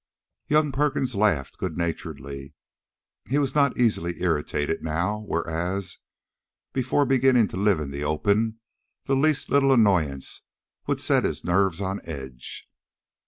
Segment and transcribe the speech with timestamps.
[0.47, 2.55] Young Perkins laughed good naturedly.
[3.29, 5.99] He was not easily irritated now, whereas,
[6.73, 8.57] before beginning to live in the open,
[9.05, 10.41] the least little annoyance
[10.87, 12.67] would set his nerves on edge.